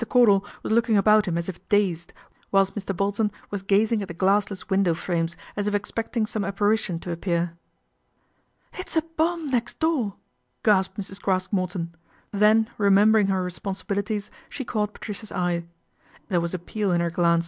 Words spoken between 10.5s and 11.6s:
gasped Mrs. Craske